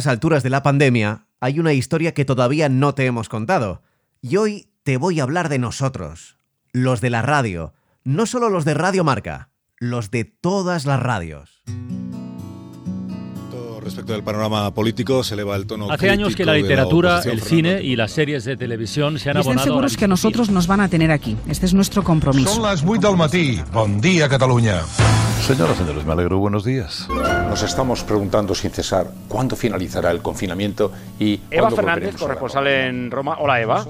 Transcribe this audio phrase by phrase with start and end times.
[0.00, 3.82] estas alturas de la pandemia hay una historia que todavía no te hemos contado.
[4.22, 6.38] Y hoy te voy a hablar de nosotros,
[6.72, 11.62] los de la radio, no solo los de Radio Marca, los de todas las radios
[13.82, 15.90] respecto del panorama político se eleva el tono.
[15.90, 19.58] Hace años que la literatura, el cine y las series de televisión se han abonado.
[19.58, 21.36] Estén seguros que nosotros nos van a tener aquí.
[21.48, 22.54] Este es nuestro compromiso.
[22.54, 23.60] Son las 8 del matí.
[23.72, 24.82] Bon día, Cataluña.
[25.40, 26.38] Señoras, señores, me alegro.
[26.38, 27.08] Buenos días.
[27.48, 31.40] Nos estamos preguntando sin cesar cuándo finalizará el confinamiento y.
[31.50, 33.36] Eva Fernández, corresponsal en Roma.
[33.40, 33.86] Hola, Eva.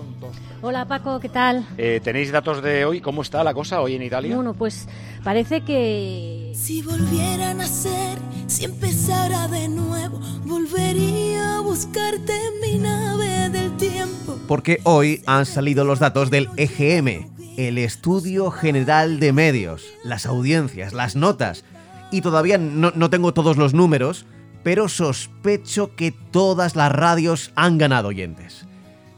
[0.62, 1.66] Hola Paco, ¿qué tal?
[1.78, 3.00] Eh, ¿Tenéis datos de hoy?
[3.00, 4.34] ¿Cómo está la cosa hoy en Italia?
[4.34, 4.88] Bueno, pues
[5.24, 6.52] parece que...
[6.54, 13.74] Si volviera a nacer, si empezara de nuevo, volvería a buscarte en mi nave del
[13.78, 14.36] tiempo.
[14.46, 20.92] Porque hoy han salido los datos del EGM, el Estudio General de Medios, las audiencias,
[20.92, 21.64] las notas.
[22.10, 24.26] Y todavía no, no tengo todos los números,
[24.62, 28.66] pero sospecho que todas las radios han ganado oyentes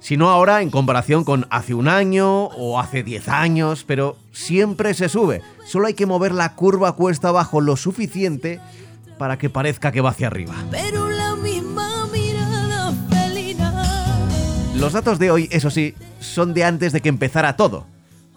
[0.02, 5.08] sino ahora en comparación con hace un año o hace 10 años, pero siempre se
[5.08, 5.42] sube.
[5.64, 8.60] Solo hay que mover la curva cuesta abajo lo suficiente
[9.16, 10.54] para que parezca que va hacia arriba.
[10.72, 12.92] Pero la misma mirada
[14.74, 17.86] Los datos de hoy, eso sí, son de antes de que empezara todo.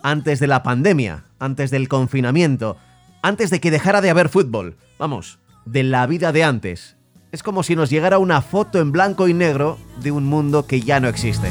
[0.07, 2.77] Antes de la pandemia, antes del confinamiento,
[3.23, 4.77] antes de que dejara de haber fútbol.
[4.99, 6.95] Vamos, de la vida de antes,
[7.31, 10.79] es como si nos llegara una foto en blanco y negro de un mundo que
[10.79, 11.49] ya no existe.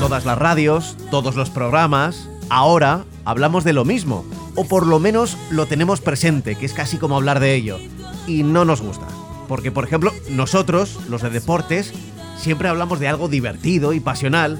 [0.00, 4.24] Todas las radios, todos los programas, ahora hablamos de lo mismo,
[4.54, 7.76] o por lo menos lo tenemos presente, que es casi como hablar de ello,
[8.26, 9.06] y no nos gusta.
[9.48, 11.92] Porque, por ejemplo, nosotros, los de deportes,
[12.36, 14.58] siempre hablamos de algo divertido y pasional,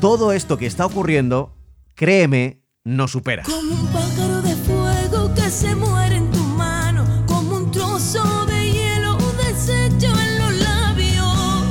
[0.00, 1.54] todo esto que está ocurriendo,
[1.94, 3.44] créeme, no supera.
[3.44, 8.72] Como un pájaro de fuego que se muere en tu mano, como un trozo de
[8.72, 11.64] hielo deshecho en los labios.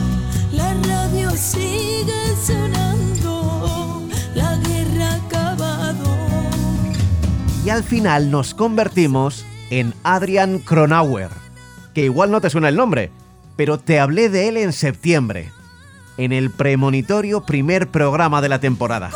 [0.53, 6.05] La radio sigue sonando, la guerra ha acabado.
[7.65, 11.29] Y al final nos convertimos en Adrian Cronauer,
[11.93, 13.11] que igual no te suena el nombre,
[13.55, 15.51] pero te hablé de él en septiembre
[16.17, 19.11] en el premonitorio primer programa de la temporada.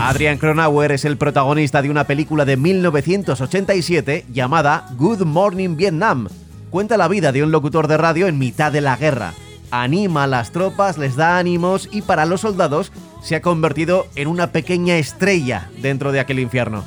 [0.00, 6.28] Adrian Cronauer es el protagonista de una película de 1987 llamada Good Morning Vietnam.
[6.70, 9.34] Cuenta la vida de un locutor de radio en mitad de la guerra.
[9.70, 12.90] Anima a las tropas, les da ánimos y para los soldados
[13.22, 16.84] se ha convertido en una pequeña estrella dentro de aquel infierno.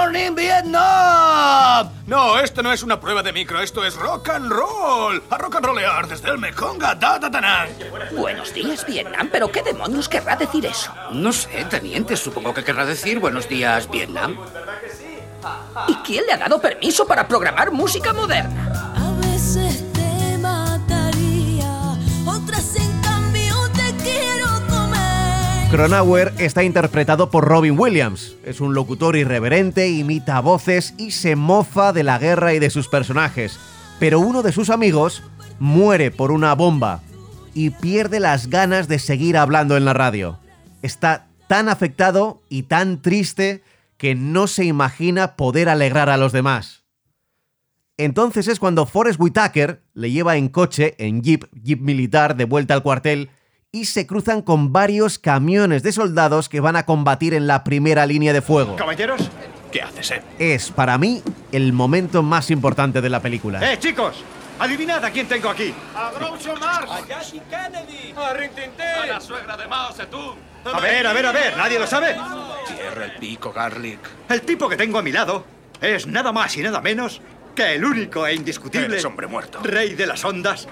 [0.00, 1.90] Morning Vietnam.
[2.06, 5.22] No, esto no es una prueba de micro, esto es rock and roll.
[5.28, 7.68] A rock and rollear desde el Mekong a Dadatanang.
[8.16, 10.90] Buenos días, Vietnam, pero ¿qué demonios querrá decir eso?
[11.12, 14.38] No sé, teniente, supongo que querrá decir buenos días, Vietnam.
[15.86, 18.69] ¿Y quién le ha dado permiso para programar música moderna?
[25.70, 28.34] Cronauer está interpretado por Robin Williams.
[28.44, 32.88] Es un locutor irreverente, imita voces y se mofa de la guerra y de sus
[32.88, 33.56] personajes.
[34.00, 35.22] Pero uno de sus amigos
[35.60, 37.02] muere por una bomba
[37.54, 40.40] y pierde las ganas de seguir hablando en la radio.
[40.82, 43.62] Está tan afectado y tan triste
[43.96, 46.82] que no se imagina poder alegrar a los demás.
[47.96, 52.74] Entonces es cuando Forrest Whitaker le lleva en coche, en jeep, jeep militar, de vuelta
[52.74, 53.30] al cuartel
[53.72, 58.04] y se cruzan con varios camiones de soldados que van a combatir en la primera
[58.04, 58.74] línea de fuego.
[58.76, 59.30] Caballeros,
[59.70, 60.22] ¿qué haces, eh?
[60.38, 61.22] Es, para mí,
[61.52, 63.72] el momento más importante de la película.
[63.72, 64.24] ¡Eh, chicos!
[64.58, 65.72] ¡Adivinad a quién tengo aquí!
[65.94, 66.90] ¡A Groucho Marx!
[66.90, 68.12] ¡A Jackie Kennedy!
[68.16, 68.84] ¡A Rintintín!
[69.02, 70.36] ¡A la suegra de Mao Zedong!
[70.64, 72.16] A ver, a ver, a ver, ¿nadie lo sabe?
[72.66, 74.00] Cierra el pico, Garlic.
[74.28, 75.46] El tipo que tengo a mi lado
[75.80, 77.22] es nada más y nada menos
[77.54, 78.86] que el único e indiscutible...
[78.86, 79.60] Eres hombre muerto.
[79.62, 80.68] Rey de las ondas,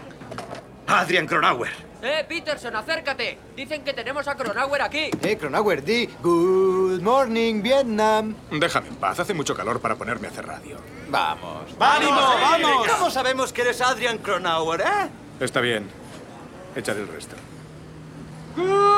[0.89, 1.88] Adrian Cronauer.
[2.03, 3.39] ¡Eh, Peterson, acércate!
[3.57, 5.11] Dicen que tenemos a Cronauer aquí.
[5.23, 8.35] Eh, Cronauer, di Good morning, Vietnam.
[8.53, 10.77] Déjame en paz, hace mucho calor para ponerme a hacer radio.
[11.09, 11.77] Vamos.
[11.79, 12.87] ¡Vamos, vamos!
[12.89, 15.09] ¿Cómo sabemos que eres Adrian Cronauer, eh?
[15.41, 15.89] Está bien.
[16.77, 17.35] Échale el resto.
[18.55, 18.98] Good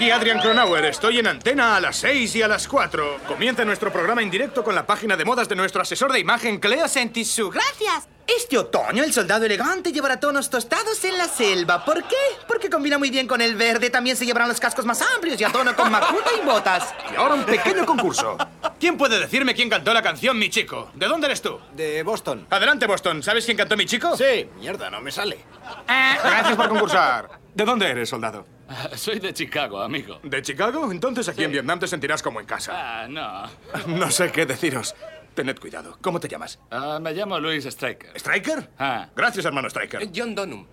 [0.00, 0.86] aquí Adrian Cronauer.
[0.86, 3.18] Estoy en antena a las 6 y a las 4.
[3.28, 6.58] Comienza nuestro programa en directo con la página de modas de nuestro asesor de imagen,
[6.58, 7.50] Cleo Sentisu.
[7.50, 8.08] Gracias.
[8.26, 11.84] Este otoño el soldado elegante llevará tonos tostados en la selva.
[11.84, 12.16] ¿Por qué?
[12.46, 13.90] Porque combina muy bien con el verde.
[13.90, 16.94] También se llevarán los cascos más amplios y a tono con macuta y botas.
[17.12, 18.38] Y ahora un pequeño concurso.
[18.78, 20.90] ¿Quién puede decirme quién cantó la canción Mi Chico?
[20.94, 21.58] ¿De dónde eres tú?
[21.74, 22.46] De Boston.
[22.48, 23.22] Adelante, Boston.
[23.22, 24.16] ¿Sabes quién cantó Mi Chico?
[24.16, 24.48] Sí.
[24.60, 25.44] Mierda, no me sale.
[25.86, 27.28] Gracias por concursar.
[27.54, 28.46] ¿De dónde eres, soldado?
[28.94, 30.20] Soy de Chicago, amigo.
[30.22, 30.90] ¿De Chicago?
[30.92, 31.44] Entonces aquí Sí.
[31.44, 32.72] en Vietnam te sentirás como en casa.
[33.02, 33.42] Ah, no.
[33.88, 34.94] No sé qué deciros.
[35.34, 35.96] Tened cuidado.
[36.00, 36.58] ¿Cómo te llamas?
[36.70, 38.12] Ah, me llamo Luis Stryker.
[38.16, 38.70] ¿Striker?
[38.78, 39.08] Ah.
[39.14, 40.08] Gracias, hermano Striker.
[40.14, 40.66] John Donham.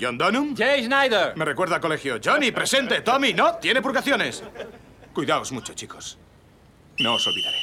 [0.00, 0.56] ¿John Donham?
[0.56, 1.36] Jay Schneider.
[1.36, 2.18] Me recuerda al colegio.
[2.24, 3.00] Johnny, presente.
[3.02, 4.42] Tommy, no, tiene purgaciones.
[5.12, 6.18] Cuidaos mucho, chicos.
[6.98, 7.58] No os olvidaré.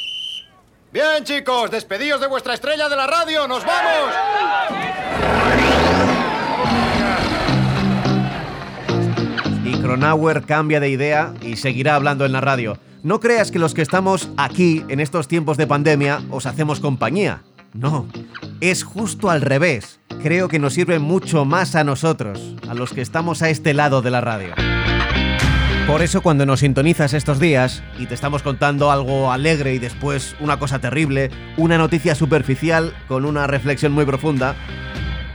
[0.94, 3.48] Bien, chicos, despedidos de vuestra estrella de la radio.
[3.48, 4.91] ¡Nos vamos!
[10.01, 12.80] Y Cronauer cambia de idea y seguirá hablando en la radio.
[13.03, 17.44] No creas que los que estamos aquí en estos tiempos de pandemia os hacemos compañía.
[17.75, 18.07] No,
[18.62, 20.00] es justo al revés.
[20.24, 24.01] Creo que nos sirve mucho más a nosotros, a los que estamos a este lado
[24.01, 24.56] de la radio.
[25.86, 30.36] Por eso cuando nos sintonizas estos días y te estamos contando algo alegre y después
[30.39, 34.56] una cosa terrible, una noticia superficial con una reflexión muy profunda,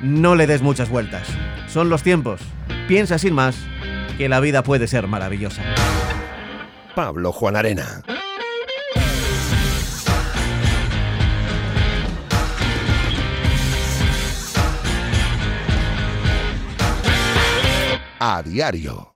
[0.02, 1.28] no le des muchas vueltas.
[1.68, 2.40] Son los tiempos.
[2.88, 3.56] Piensa sin más
[4.16, 5.62] que la vida puede ser maravillosa.
[6.94, 8.02] Pablo Juan Arena.
[18.18, 19.15] A diario.